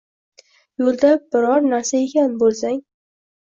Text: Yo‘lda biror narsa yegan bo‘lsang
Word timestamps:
Yo‘lda 0.83 1.11
biror 1.35 1.67
narsa 1.67 2.01
yegan 2.01 2.35
bo‘lsang 2.41 2.81